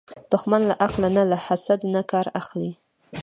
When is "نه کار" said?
1.93-2.25